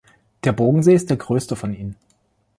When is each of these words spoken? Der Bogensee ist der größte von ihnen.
Der 0.45 0.51
Bogensee 0.51 0.95
ist 0.95 1.11
der 1.11 1.17
größte 1.17 1.55
von 1.55 1.75
ihnen. 1.75 1.95